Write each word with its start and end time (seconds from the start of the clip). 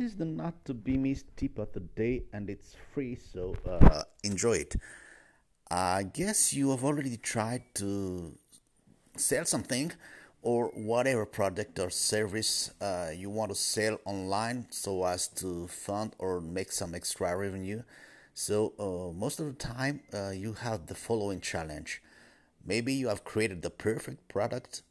is 0.00 0.16
the 0.16 0.24
not 0.24 0.64
to 0.64 0.74
be 0.74 0.96
missed 0.96 1.26
tip 1.36 1.58
of 1.58 1.72
the 1.72 1.80
day, 1.80 2.22
and 2.32 2.48
it's 2.48 2.74
free, 2.92 3.16
so 3.16 3.54
uh, 3.68 4.02
enjoy 4.24 4.54
it. 4.54 4.76
I 5.70 6.02
guess 6.02 6.52
you 6.52 6.70
have 6.70 6.82
already 6.82 7.16
tried 7.16 7.62
to 7.76 8.32
sell 9.16 9.44
something 9.44 9.92
or 10.42 10.68
whatever 10.68 11.26
product 11.26 11.78
or 11.78 11.90
service 11.90 12.72
uh, 12.80 13.10
you 13.14 13.28
want 13.28 13.50
to 13.50 13.54
sell 13.54 13.98
online 14.04 14.66
so 14.70 15.04
as 15.04 15.28
to 15.28 15.68
fund 15.68 16.16
or 16.18 16.40
make 16.40 16.72
some 16.72 16.94
extra 16.94 17.36
revenue. 17.36 17.82
So, 18.32 18.72
uh, 18.78 19.12
most 19.12 19.38
of 19.38 19.46
the 19.46 19.52
time, 19.52 20.00
uh, 20.14 20.30
you 20.30 20.54
have 20.54 20.86
the 20.86 20.94
following 20.94 21.40
challenge. 21.40 22.02
Maybe 22.64 22.94
you 22.94 23.08
have 23.08 23.24
created 23.24 23.62
the 23.62 23.70
perfect 23.70 24.28
product 24.28 24.82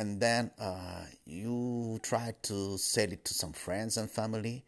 and 0.00 0.18
then 0.18 0.50
uh, 0.58 1.04
you 1.26 1.98
try 2.02 2.32
to 2.40 2.78
sell 2.78 3.12
it 3.12 3.22
to 3.26 3.34
some 3.34 3.52
friends 3.52 3.98
and 3.98 4.10
family 4.10 4.64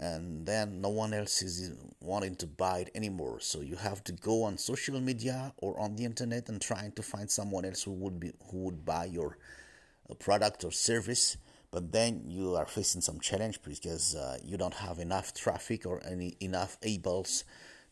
and 0.00 0.44
then 0.44 0.80
no 0.80 0.88
one 0.88 1.14
else 1.14 1.40
is 1.40 1.72
wanting 2.00 2.34
to 2.34 2.48
buy 2.48 2.80
it 2.80 2.90
anymore. 2.96 3.38
So 3.38 3.60
you 3.60 3.76
have 3.76 4.02
to 4.02 4.12
go 4.12 4.42
on 4.42 4.58
social 4.58 5.00
media 5.00 5.52
or 5.58 5.78
on 5.78 5.94
the 5.94 6.04
internet 6.04 6.48
and 6.48 6.60
trying 6.60 6.90
to 6.92 7.02
find 7.02 7.30
someone 7.30 7.64
else 7.64 7.84
who 7.84 7.92
would 7.92 8.18
be 8.18 8.32
who 8.50 8.64
would 8.64 8.84
buy 8.84 9.04
your 9.04 9.38
uh, 10.10 10.14
product 10.14 10.64
or 10.64 10.72
service. 10.72 11.36
But 11.70 11.92
then 11.92 12.24
you 12.26 12.56
are 12.56 12.66
facing 12.66 13.02
some 13.02 13.20
challenge 13.20 13.62
because 13.62 14.16
uh, 14.16 14.38
you 14.44 14.56
don't 14.56 14.74
have 14.74 14.98
enough 14.98 15.32
traffic 15.32 15.86
or 15.86 16.02
any 16.04 16.36
enough 16.40 16.76
eyeballs 16.84 17.44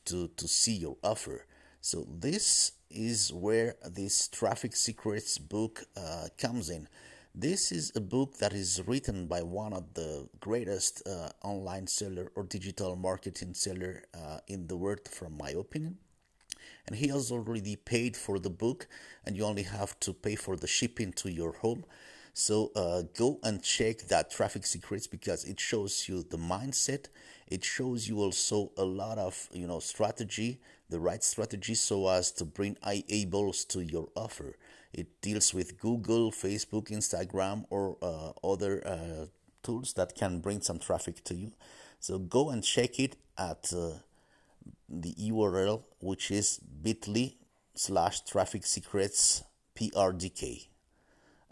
to 0.06 0.26
to 0.36 0.48
see 0.48 0.74
your 0.74 0.96
offer 1.04 1.46
so 1.80 2.06
this 2.08 2.72
is 2.90 3.32
where 3.32 3.76
this 3.88 4.28
Traffic 4.28 4.76
Secrets 4.76 5.38
book 5.38 5.84
uh, 5.96 6.28
comes 6.36 6.68
in. 6.68 6.88
This 7.34 7.72
is 7.72 7.92
a 7.94 8.00
book 8.00 8.38
that 8.38 8.52
is 8.52 8.82
written 8.86 9.26
by 9.26 9.42
one 9.42 9.72
of 9.72 9.94
the 9.94 10.28
greatest 10.40 11.02
uh, 11.06 11.30
online 11.42 11.86
seller 11.86 12.32
or 12.34 12.42
digital 12.42 12.96
marketing 12.96 13.54
seller 13.54 14.02
uh, 14.12 14.38
in 14.48 14.66
the 14.66 14.76
world, 14.76 15.08
from 15.08 15.38
my 15.38 15.50
opinion. 15.50 15.98
And 16.86 16.96
he 16.96 17.08
has 17.08 17.30
already 17.30 17.76
paid 17.76 18.16
for 18.16 18.38
the 18.38 18.50
book, 18.50 18.88
and 19.24 19.36
you 19.36 19.44
only 19.44 19.62
have 19.62 19.98
to 20.00 20.12
pay 20.12 20.34
for 20.34 20.56
the 20.56 20.66
shipping 20.66 21.12
to 21.14 21.30
your 21.30 21.52
home. 21.52 21.84
So 22.34 22.72
uh, 22.74 23.02
go 23.16 23.38
and 23.42 23.62
check 23.62 23.98
that 24.08 24.30
Traffic 24.30 24.66
Secrets 24.66 25.06
because 25.06 25.44
it 25.44 25.60
shows 25.60 26.08
you 26.08 26.24
the 26.24 26.36
mindset. 26.36 27.06
It 27.46 27.64
shows 27.64 28.08
you 28.08 28.18
also 28.18 28.72
a 28.76 28.84
lot 28.84 29.18
of 29.18 29.48
you 29.52 29.66
know 29.66 29.78
strategy 29.78 30.60
the 30.90 31.00
right 31.00 31.22
strategy 31.22 31.74
so 31.74 32.08
as 32.08 32.30
to 32.32 32.44
bring 32.44 32.76
eyeballs 32.82 33.64
to 33.66 33.80
your 33.80 34.08
offer. 34.14 34.56
It 34.92 35.20
deals 35.22 35.54
with 35.54 35.78
Google, 35.78 36.32
Facebook, 36.32 36.90
Instagram, 36.90 37.64
or 37.70 37.96
uh, 38.02 38.32
other 38.44 38.86
uh, 38.86 39.26
tools 39.62 39.92
that 39.94 40.14
can 40.16 40.40
bring 40.40 40.60
some 40.60 40.78
traffic 40.78 41.22
to 41.24 41.34
you. 41.34 41.52
So 42.00 42.18
go 42.18 42.50
and 42.50 42.64
check 42.64 42.98
it 42.98 43.16
at 43.38 43.72
uh, 43.72 43.92
the 44.88 45.14
URL, 45.14 45.84
which 46.00 46.30
is 46.30 46.58
bit.ly 46.58 47.34
slash 47.74 48.22
traffic 48.22 48.66
secrets 48.66 49.44
PRDK. 49.76 50.66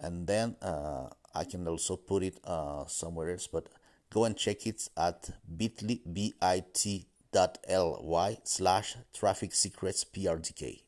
And 0.01 0.27
then 0.27 0.57
uh, 0.61 1.09
I 1.35 1.45
can 1.45 1.67
also 1.69 1.97
put 1.97 2.23
it 2.23 2.39
uh, 2.45 2.87
somewhere 2.87 3.31
else, 3.31 3.47
but 3.47 3.69
go 4.11 4.25
and 4.25 4.37
check 4.37 4.67
it 4.67 4.89
at 4.97 5.31
bit.ly, 5.57 6.01
B-I-T 6.13 7.07
bit.ly 7.33 8.39
slash 8.45 8.97
traffic 9.13 9.55
secrets 9.55 10.05
prdk. 10.05 10.83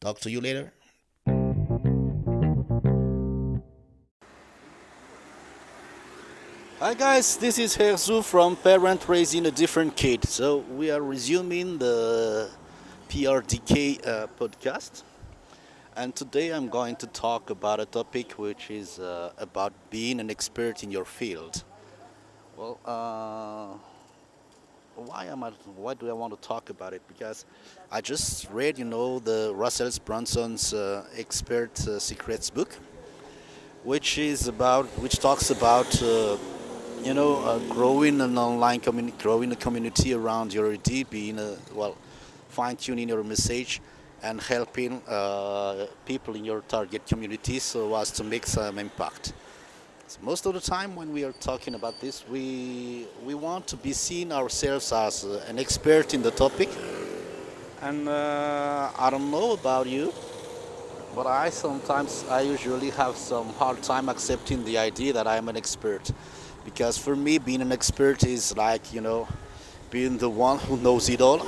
Talk 0.00 0.20
to 0.20 0.30
you 0.30 0.40
later. 0.40 0.72
Hi 6.78 6.92
guys, 6.92 7.38
this 7.38 7.58
is 7.58 7.76
Herzu 7.76 8.22
from 8.22 8.54
Parent 8.56 9.08
Raising 9.08 9.46
a 9.46 9.50
Different 9.50 9.96
Kid. 9.96 10.24
So 10.24 10.58
we 10.76 10.90
are 10.90 11.00
resuming 11.00 11.78
the 11.78 12.50
PRDK 13.08 14.06
uh, 14.06 14.26
podcast. 14.38 15.02
And 15.96 16.14
today 16.14 16.50
I'm 16.50 16.68
going 16.68 16.96
to 16.96 17.06
talk 17.06 17.48
about 17.48 17.80
a 17.80 17.86
topic 17.86 18.32
which 18.32 18.70
is 18.70 18.98
uh, 18.98 19.32
about 19.38 19.72
being 19.88 20.20
an 20.20 20.30
expert 20.30 20.82
in 20.82 20.90
your 20.90 21.06
field. 21.06 21.64
Well, 22.54 22.78
uh, 22.84 23.78
why 24.96 25.26
am 25.26 25.44
I? 25.44 25.50
Why 25.76 25.94
do 25.94 26.08
I 26.08 26.12
want 26.12 26.40
to 26.40 26.48
talk 26.48 26.70
about 26.70 26.92
it? 26.92 27.02
Because 27.06 27.44
I 27.90 28.00
just 28.00 28.50
read, 28.50 28.78
you 28.78 28.84
know, 28.84 29.18
the 29.18 29.52
Russell 29.54 29.90
Brunson's 30.04 30.72
uh, 30.72 31.04
Expert 31.16 31.86
uh, 31.86 31.98
Secrets 31.98 32.50
book, 32.50 32.76
which 33.84 34.18
is 34.18 34.48
about, 34.48 34.86
which 34.98 35.18
talks 35.18 35.50
about, 35.50 36.02
uh, 36.02 36.36
you 37.02 37.14
know, 37.14 37.44
uh, 37.44 37.58
growing 37.72 38.20
an 38.20 38.38
online 38.38 38.80
community, 38.80 39.16
growing 39.22 39.52
a 39.52 39.56
community 39.56 40.14
around 40.14 40.52
your 40.52 40.72
idea, 40.72 41.04
being 41.04 41.38
a, 41.38 41.56
well, 41.74 41.96
fine 42.48 42.76
tuning 42.76 43.08
your 43.08 43.22
message, 43.22 43.80
and 44.22 44.40
helping 44.40 45.02
uh, 45.06 45.86
people 46.06 46.34
in 46.34 46.44
your 46.44 46.62
target 46.62 47.06
community 47.06 47.58
so 47.58 47.94
as 47.94 48.10
to 48.10 48.24
make 48.24 48.46
some 48.46 48.78
impact. 48.78 49.34
So 50.08 50.20
most 50.22 50.46
of 50.46 50.54
the 50.54 50.60
time 50.60 50.94
when 50.94 51.12
we 51.12 51.24
are 51.24 51.32
talking 51.32 51.74
about 51.74 52.00
this, 52.00 52.24
we, 52.28 53.08
we 53.24 53.34
want 53.34 53.66
to 53.66 53.76
be 53.76 53.92
seen 53.92 54.30
ourselves 54.30 54.92
as 54.92 55.24
an 55.24 55.58
expert 55.58 56.14
in 56.14 56.22
the 56.22 56.30
topic. 56.30 56.68
And 57.82 58.08
uh, 58.08 58.92
I 58.96 59.10
don't 59.10 59.32
know 59.32 59.54
about 59.54 59.88
you, 59.88 60.14
but 61.12 61.26
I 61.26 61.50
sometimes, 61.50 62.24
I 62.30 62.42
usually 62.42 62.90
have 62.90 63.16
some 63.16 63.48
hard 63.54 63.82
time 63.82 64.08
accepting 64.08 64.64
the 64.64 64.78
idea 64.78 65.12
that 65.12 65.26
I'm 65.26 65.48
an 65.48 65.56
expert. 65.56 66.08
Because 66.64 66.96
for 66.96 67.16
me, 67.16 67.38
being 67.38 67.60
an 67.60 67.72
expert 67.72 68.22
is 68.22 68.56
like, 68.56 68.94
you 68.94 69.00
know, 69.00 69.26
being 69.90 70.18
the 70.18 70.30
one 70.30 70.60
who 70.60 70.76
knows 70.76 71.08
it 71.08 71.20
all. 71.20 71.44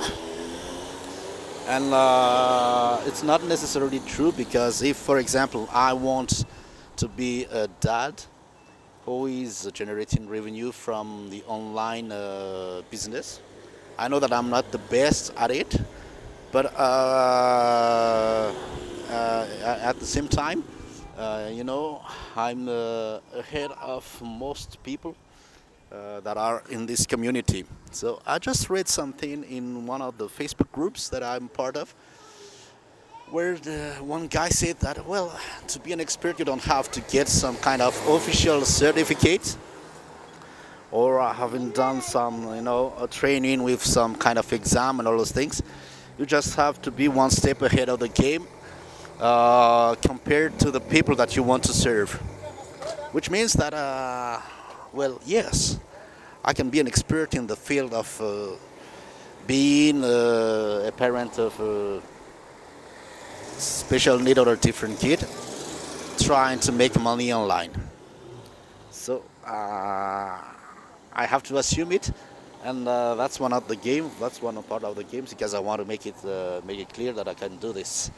And 1.65 1.93
uh, 1.93 2.99
it's 3.05 3.23
not 3.23 3.41
necessarily 3.45 4.01
true 4.01 4.33
because 4.33 4.81
if, 4.81 4.97
for 4.97 5.17
example, 5.19 5.69
I 5.71 5.93
want 5.93 6.43
to 6.97 7.07
be 7.07 7.45
a 7.45 7.69
dad 7.79 8.21
who 9.09 9.25
is 9.25 9.67
generating 9.73 10.29
revenue 10.29 10.71
from 10.71 11.31
the 11.31 11.41
online 11.47 12.11
uh, 12.11 12.79
business. 12.91 13.39
I 13.97 14.07
know 14.07 14.19
that 14.19 14.31
I'm 14.31 14.51
not 14.51 14.71
the 14.71 14.77
best 14.77 15.33
at 15.35 15.49
it, 15.49 15.75
but 16.51 16.71
uh, 16.77 18.53
uh, 19.09 19.47
at 19.81 19.99
the 19.99 20.05
same 20.05 20.27
time, 20.27 20.63
uh, 21.17 21.49
you 21.51 21.63
know, 21.63 22.03
I'm 22.35 22.69
uh, 22.69 23.17
ahead 23.33 23.71
of 23.81 24.05
most 24.21 24.77
people 24.83 25.15
that 25.89 26.37
are 26.37 26.61
in 26.69 26.85
this 26.85 27.07
community. 27.07 27.65
So 27.89 28.21
I 28.27 28.37
just 28.37 28.69
read 28.69 28.87
something 28.87 29.43
in 29.43 29.87
one 29.87 30.03
of 30.03 30.19
the 30.19 30.27
Facebook 30.27 30.71
groups 30.71 31.09
that 31.09 31.23
I'm 31.23 31.47
part 31.47 31.77
of 31.77 31.95
where 33.31 33.55
the 33.55 33.95
one 34.01 34.27
guy 34.27 34.49
said 34.49 34.79
that 34.79 35.05
well 35.05 35.37
to 35.67 35.79
be 35.79 35.93
an 35.93 35.99
expert 36.01 36.39
you 36.39 36.45
don't 36.45 36.63
have 36.63 36.89
to 36.91 37.01
get 37.01 37.27
some 37.27 37.55
kind 37.57 37.81
of 37.81 37.95
official 38.07 38.65
certificate. 38.65 39.57
Or 40.91 41.21
having 41.21 41.69
done 41.69 42.01
some 42.01 42.55
you 42.55 42.61
know 42.61 43.07
training 43.11 43.61
with 43.61 43.83
some 43.85 44.15
kind 44.15 44.39
of 44.39 44.51
exam 44.51 44.99
and 44.99 45.07
all 45.07 45.17
those 45.17 45.31
things. 45.31 45.61
You 46.17 46.25
just 46.25 46.55
have 46.55 46.81
to 46.81 46.91
be 46.91 47.07
one 47.07 47.29
step 47.29 47.61
ahead 47.61 47.89
of 47.89 47.99
the 47.99 48.09
game 48.09 48.47
uh, 49.19 49.95
compared 49.95 50.57
to 50.59 50.71
the 50.71 50.81
people 50.81 51.15
that 51.15 51.35
you 51.35 51.43
want 51.43 51.63
to 51.65 51.73
serve. 51.73 52.11
Which 53.11 53.29
means 53.29 53.53
that 53.53 53.73
uh, 53.73 54.39
well 54.93 55.19
yes 55.25 55.79
i 56.43 56.53
can 56.53 56.69
be 56.69 56.79
an 56.79 56.87
expert 56.87 57.35
in 57.35 57.45
the 57.45 57.55
field 57.55 57.93
of 57.93 58.21
uh, 58.21 58.55
being 59.45 60.03
uh, 60.03 60.85
a 60.87 60.91
parent 60.91 61.37
of 61.37 61.59
uh, 61.59 62.01
special 63.59 64.19
need 64.19 64.37
or 64.37 64.55
different 64.55 64.99
kid 64.99 65.25
trying 66.19 66.59
to 66.59 66.71
make 66.71 66.99
money 66.99 67.33
online. 67.33 67.71
So 68.91 69.23
uh, 69.45 70.37
I 71.13 71.25
have 71.25 71.43
to 71.43 71.57
assume 71.57 71.91
it, 71.91 72.11
and 72.63 72.87
uh, 72.87 73.15
that's 73.15 73.39
one 73.39 73.53
of 73.53 73.67
the 73.67 73.75
game. 73.75 74.09
That's 74.19 74.41
one 74.41 74.61
part 74.63 74.83
of 74.83 74.95
the 74.95 75.03
games 75.03 75.31
because 75.31 75.53
I 75.53 75.59
want 75.59 75.81
to 75.81 75.87
make 75.87 76.05
it 76.05 76.15
uh, 76.25 76.61
make 76.65 76.79
it 76.79 76.93
clear 76.93 77.13
that 77.13 77.27
I 77.27 77.33
can 77.33 77.57
do 77.57 77.73
this. 77.73 78.11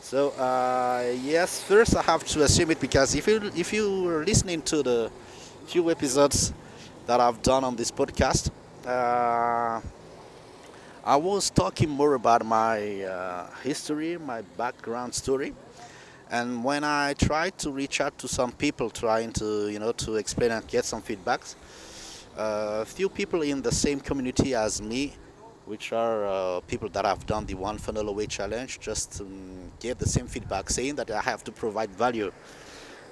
So 0.00 0.30
uh, 0.30 1.14
yes, 1.22 1.62
first 1.62 1.96
I 1.96 2.02
have 2.02 2.24
to 2.28 2.42
assume 2.42 2.70
it 2.70 2.80
because 2.80 3.14
if 3.14 3.26
you 3.26 3.50
if 3.56 3.72
you 3.72 4.02
were 4.02 4.24
listening 4.24 4.62
to 4.62 4.82
the 4.82 5.10
few 5.66 5.90
episodes 5.90 6.52
that 7.06 7.20
I've 7.20 7.42
done 7.42 7.64
on 7.64 7.76
this 7.76 7.90
podcast 7.90 8.50
uh, 8.86 9.80
I 11.04 11.16
was 11.16 11.50
talking 11.50 11.88
more 11.88 12.14
about 12.14 12.44
my 12.44 13.02
uh, 13.04 13.46
history, 13.62 14.18
my 14.18 14.42
background 14.58 15.14
story, 15.14 15.54
and 16.30 16.62
when 16.62 16.84
I 16.84 17.14
tried 17.14 17.56
to 17.58 17.70
reach 17.72 18.00
out 18.02 18.18
to 18.18 18.28
some 18.28 18.52
people, 18.52 18.90
trying 18.90 19.32
to 19.34 19.68
you 19.70 19.78
know 19.78 19.92
to 19.92 20.16
explain 20.16 20.50
and 20.52 20.66
get 20.68 20.84
some 20.84 21.02
feedbacks, 21.02 21.56
uh, 22.36 22.80
a 22.82 22.84
few 22.84 23.08
people 23.08 23.42
in 23.42 23.62
the 23.62 23.72
same 23.72 24.00
community 24.00 24.54
as 24.54 24.82
me, 24.82 25.14
which 25.66 25.92
are 25.92 26.26
uh, 26.26 26.60
people 26.60 26.90
that 26.90 27.06
have 27.06 27.26
done 27.26 27.46
the 27.46 27.54
one 27.54 27.78
funnel 27.78 28.08
away 28.10 28.26
challenge, 28.26 28.80
just 28.80 29.22
um, 29.22 29.72
gave 29.80 29.98
the 29.98 30.08
same 30.08 30.26
feedback, 30.26 30.70
saying 30.70 30.96
that 30.96 31.10
I 31.10 31.22
have 31.22 31.44
to 31.44 31.52
provide 31.52 31.90
value 31.90 32.32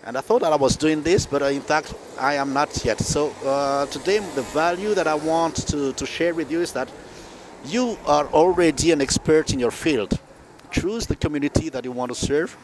And 0.05 0.17
I 0.17 0.23
thought 0.23 0.43
that 0.43 0.53
I 0.53 0.57
was 0.57 0.77
doing 0.77 1.03
this, 1.03 1.27
but 1.27 1.43
uh, 1.43 1.47
in 1.47 1.63
fact, 1.63 1.95
I 2.21 2.35
am 2.35 2.53
not 2.53 2.85
yet. 2.85 3.01
So 3.01 3.33
uh, 3.45 3.87
today, 3.87 4.19
the 4.35 4.43
value 4.43 4.95
that 4.95 5.07
I 5.07 5.15
want 5.15 5.57
to, 5.69 5.93
to 5.95 6.07
share 6.07 6.35
with 6.35 6.51
you 6.51 6.61
is 6.63 6.73
that 6.73 6.89
you 7.65 7.99
are 8.07 8.27
already 8.27 8.93
an 8.93 9.01
expert 9.01 9.53
in 9.53 9.59
your 9.59 9.71
field. 9.71 10.19
Choose 10.71 11.07
the 11.07 11.17
community 11.17 11.69
that 11.71 11.85
you 11.85 11.93
want 11.93 12.11
to 12.11 12.15
serve 12.15 12.57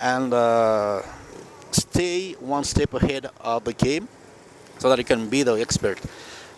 and 0.00 0.32
uh, 0.32 1.02
stay 1.70 2.32
one 2.34 2.64
step 2.64 2.94
ahead 2.94 3.26
of 3.40 3.64
the 3.64 3.72
game 3.72 4.08
so 4.78 4.88
that 4.88 4.98
you 4.98 5.04
can 5.04 5.28
be 5.28 5.42
the 5.42 5.54
expert. 5.54 6.00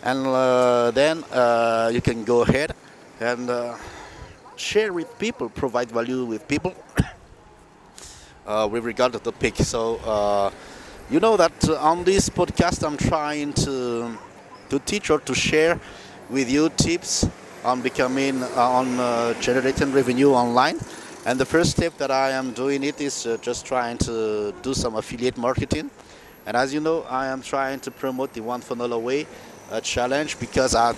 And 0.03 0.25
uh, 0.25 0.91
then 0.91 1.23
uh, 1.31 1.91
you 1.93 2.01
can 2.01 2.23
go 2.23 2.41
ahead 2.41 2.73
and 3.19 3.49
uh, 3.49 3.77
share 4.55 4.93
with 4.93 5.17
people, 5.19 5.49
provide 5.49 5.91
value 5.91 6.25
with 6.25 6.47
people 6.47 6.75
uh, 8.47 8.67
with 8.71 8.83
regard 8.85 9.13
to 9.13 9.19
the 9.19 9.31
pick. 9.31 9.55
So 9.57 9.97
uh, 9.97 10.51
you 11.09 11.19
know 11.19 11.37
that 11.37 11.69
on 11.69 12.03
this 12.03 12.29
podcast 12.29 12.85
I'm 12.85 12.97
trying 12.97 13.53
to 13.65 14.17
to 14.69 14.79
teach 14.79 15.09
or 15.09 15.19
to 15.19 15.35
share 15.35 15.79
with 16.29 16.49
you 16.49 16.69
tips 16.69 17.27
on 17.63 17.81
becoming 17.81 18.43
on 18.43 18.97
generating 19.41 19.91
revenue 19.91 20.31
online. 20.31 20.79
And 21.23 21.39
the 21.39 21.45
first 21.45 21.71
step 21.71 21.95
that 21.97 22.09
I 22.09 22.31
am 22.31 22.51
doing 22.51 22.83
it 22.83 22.99
is 22.99 23.27
uh, 23.27 23.37
just 23.43 23.63
trying 23.63 23.99
to 23.99 24.51
do 24.63 24.73
some 24.73 24.95
affiliate 24.95 25.37
marketing. 25.37 25.91
And 26.47 26.57
as 26.57 26.73
you 26.73 26.79
know, 26.79 27.03
I 27.03 27.27
am 27.27 27.43
trying 27.43 27.79
to 27.81 27.91
promote 27.91 28.33
the 28.33 28.41
One 28.41 28.61
Funnel 28.61 28.93
Away 28.93 29.27
uh, 29.69 29.79
challenge 29.81 30.39
because 30.39 30.73
I'm 30.73 30.95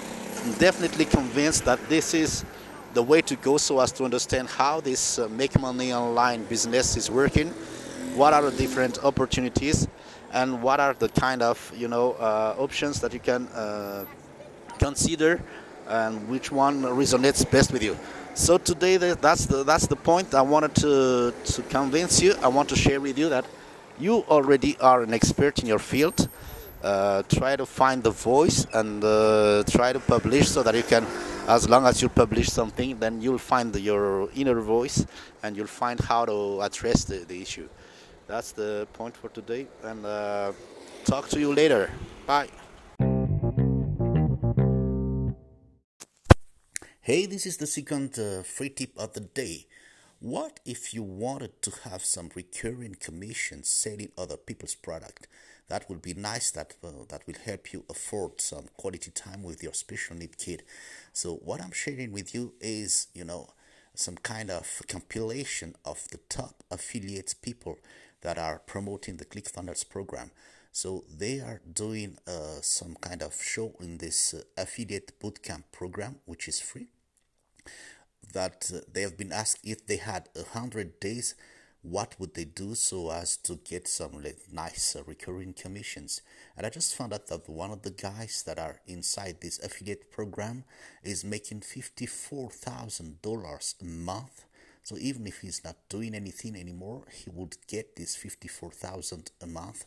definitely 0.60 1.04
convinced 1.04 1.66
that 1.66 1.78
this 1.90 2.14
is 2.14 2.46
the 2.94 3.04
way 3.04 3.22
to 3.22 3.36
go 3.36 3.58
so 3.58 3.82
as 3.82 3.92
to 3.94 4.06
understand 4.06 4.48
how 4.48 4.80
this 4.80 5.20
uh, 5.20 5.28
make 5.28 5.60
money 5.60 5.92
online 5.92 6.46
business 6.46 6.96
is 6.96 7.12
working, 7.12 7.50
what 8.16 8.32
are 8.32 8.50
the 8.50 8.56
different 8.56 9.04
opportunities, 9.04 9.90
and 10.32 10.62
what 10.64 10.80
are 10.80 10.94
the 10.94 11.10
kind 11.10 11.42
of 11.42 11.74
you 11.76 11.90
know 11.90 12.14
uh, 12.14 12.56
options 12.58 13.02
that 13.02 13.12
you 13.12 13.20
can 13.20 13.48
uh, 13.48 14.06
consider 14.80 15.42
and 15.88 16.28
which 16.30 16.52
one 16.52 16.84
resonates 16.84 17.50
best 17.50 17.72
with 17.72 17.84
you. 17.84 17.98
So 18.36 18.58
today 18.58 18.98
that's 18.98 19.46
the 19.46 19.64
that's 19.64 19.88
the 19.88 19.96
point 19.96 20.34
I 20.34 20.42
wanted 20.42 20.74
to 20.76 21.34
to 21.54 21.62
convince 21.64 22.22
you. 22.22 22.34
I 22.42 22.48
want 22.48 22.70
to 22.70 22.76
share 22.76 23.00
with 23.00 23.18
you 23.18 23.30
that 23.30 23.46
you 24.00 24.24
already 24.30 24.78
are 24.80 25.04
an 25.04 25.14
expert 25.14 25.60
in 25.60 25.68
your 25.68 25.80
field. 25.80 26.30
Uh, 26.84 27.24
try 27.30 27.56
to 27.56 27.66
find 27.66 28.04
the 28.04 28.12
voice 28.12 28.68
and 28.74 29.04
uh, 29.04 29.64
try 29.70 29.94
to 29.94 30.00
publish 30.02 30.50
so 30.50 30.62
that 30.62 30.76
you 30.76 30.84
can, 30.84 31.06
as 31.48 31.70
long 31.70 31.86
as 31.86 32.02
you 32.02 32.10
publish 32.10 32.50
something, 32.50 33.00
then 33.00 33.22
you'll 33.22 33.38
find 33.38 33.72
the, 33.72 33.80
your 33.80 34.28
inner 34.36 34.60
voice 34.60 35.06
and 35.44 35.56
you'll 35.56 35.66
find 35.66 35.98
how 36.02 36.26
to 36.26 36.60
address 36.62 37.06
the, 37.06 37.20
the 37.20 37.42
issue. 37.42 37.70
That's 38.28 38.52
the 38.52 38.86
point 38.94 39.16
for 39.16 39.30
today, 39.30 39.68
and 39.84 40.06
uh, 40.06 40.52
talk 41.06 41.30
to 41.30 41.40
you 41.40 41.54
later. 41.54 41.90
Bye. 42.26 42.50
Hey, 47.06 47.26
this 47.26 47.46
is 47.46 47.58
the 47.58 47.68
second 47.68 48.18
uh, 48.18 48.44
free 48.44 48.70
tip 48.70 48.92
of 48.98 49.12
the 49.12 49.20
day. 49.20 49.68
What 50.22 50.62
if 50.66 50.94
you 50.94 51.04
wanted 51.04 51.62
to 51.64 51.72
have 51.84 52.06
some 52.06 52.30
recurring 52.34 52.96
commissions 52.98 53.68
selling 53.68 54.14
other 54.18 54.38
people's 54.38 54.76
product? 54.76 55.28
That 55.68 55.90
would 55.90 56.02
be 56.02 56.14
nice. 56.14 56.50
That 56.52 56.76
uh, 56.82 57.04
that 57.10 57.28
will 57.28 57.36
help 57.44 57.74
you 57.74 57.84
afford 57.90 58.40
some 58.40 58.70
quality 58.78 59.12
time 59.12 59.44
with 59.44 59.62
your 59.62 59.74
special 59.74 60.16
need 60.16 60.38
kid. 60.38 60.64
So 61.12 61.34
what 61.44 61.62
I'm 61.62 61.74
sharing 61.74 62.14
with 62.14 62.34
you 62.34 62.54
is, 62.62 63.08
you 63.14 63.26
know, 63.26 63.50
some 63.94 64.16
kind 64.16 64.50
of 64.50 64.82
compilation 64.88 65.76
of 65.84 66.08
the 66.10 66.20
top 66.30 66.64
affiliates 66.72 67.34
people 67.34 67.80
that 68.22 68.38
are 68.38 68.60
promoting 68.60 69.18
the 69.18 69.26
ClickFunnels 69.26 69.90
program. 69.90 70.32
So 70.76 71.06
they 71.08 71.40
are 71.40 71.62
doing 71.72 72.18
uh, 72.28 72.60
some 72.62 72.96
kind 72.96 73.22
of 73.22 73.40
show 73.40 73.76
in 73.80 74.00
this 74.00 74.34
uh, 74.34 74.42
affiliate 74.58 75.20
bootcamp 75.20 75.66
program, 75.72 76.16
which 76.26 76.48
is 76.48 76.60
free. 76.60 76.88
That 78.34 78.72
uh, 78.74 78.80
they 78.92 79.02
have 79.02 79.16
been 79.16 79.32
asked 79.32 79.60
if 79.64 79.86
they 79.86 79.98
had 79.98 80.30
a 80.36 80.44
hundred 80.58 81.00
days, 81.00 81.36
what 81.84 82.16
would 82.18 82.34
they 82.34 82.46
do 82.46 82.74
so 82.74 83.12
as 83.12 83.38
to 83.38 83.60
get 83.64 83.88
some 83.88 84.24
like, 84.24 84.40
nice 84.52 84.96
uh, 84.96 85.04
recurring 85.06 85.54
commissions? 85.54 86.22
And 86.58 86.66
I 86.66 86.72
just 86.72 86.96
found 86.96 87.14
out 87.14 87.28
that 87.28 87.48
one 87.48 87.70
of 87.70 87.84
the 87.84 87.92
guys 87.92 88.42
that 88.48 88.58
are 88.58 88.82
inside 88.88 89.42
this 89.42 89.60
affiliate 89.60 90.10
program 90.10 90.64
is 91.04 91.24
making 91.24 91.62
fifty-four 91.62 92.50
thousand 92.50 93.22
dollars 93.22 93.76
a 93.80 93.86
month. 93.86 94.46
So 94.82 94.98
even 94.98 95.28
if 95.28 95.42
he's 95.42 95.64
not 95.64 95.76
doing 95.88 96.16
anything 96.16 96.56
anymore, 96.56 97.04
he 97.12 97.30
would 97.30 97.58
get 97.68 97.96
this 97.96 98.16
fifty-four 98.16 98.72
thousand 98.72 99.30
a 99.40 99.46
month 99.46 99.86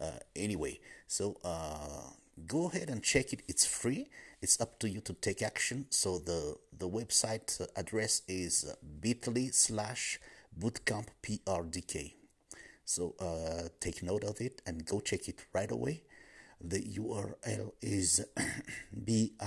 uh, 0.00 0.18
anyway. 0.34 0.80
So 1.06 1.36
uh, 1.44 2.10
go 2.46 2.68
ahead 2.68 2.88
and 2.88 3.02
check 3.02 3.32
it. 3.32 3.42
It's 3.48 3.66
free. 3.66 4.08
It's 4.42 4.60
up 4.60 4.78
to 4.80 4.88
you 4.88 5.00
to 5.00 5.12
take 5.14 5.42
action. 5.42 5.86
So 5.90 6.18
the 6.18 6.56
the 6.76 6.88
website 6.88 7.60
address 7.76 8.22
is 8.28 8.74
bit.ly 9.00 9.48
slash 9.52 10.20
bootcamp 10.58 11.08
prdk. 11.22 12.14
So 12.84 13.14
uh, 13.18 13.68
take 13.80 14.02
note 14.02 14.24
of 14.24 14.40
it 14.40 14.62
and 14.66 14.86
go 14.86 15.00
check 15.00 15.28
it 15.28 15.44
right 15.52 15.70
away. 15.70 16.02
The 16.60 16.80
URL 16.80 17.72
is 17.82 18.24
bit.ly 19.04 19.42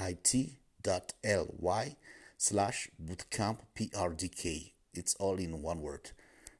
slash 2.37 2.89
bootcamp 3.01 3.57
prdk. 3.75 4.71
It's 4.93 5.15
all 5.15 5.35
in 5.35 5.61
one 5.61 5.81
word. 5.81 6.11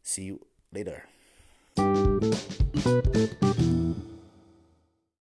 See 0.04 0.24
you 0.24 0.46
later. 0.72 1.04
Thank 1.80 3.60
you. 3.60 4.09